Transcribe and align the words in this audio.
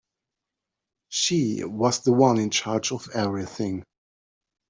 She 1.09 1.63
was 1.63 1.99
the 1.99 2.11
one 2.11 2.39
in 2.39 2.49
charge 2.49 2.91
of 2.91 3.07
everything. 3.13 3.83